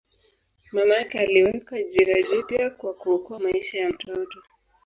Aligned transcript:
Mama 0.73 0.95
yake 0.95 1.19
aliweka 1.19 1.83
jina 1.83 2.21
jipya 2.21 2.69
kwa 2.69 2.93
kuokoa 2.93 3.39
maisha 3.39 3.77
ya 3.81 3.89
mtoto. 3.89 4.43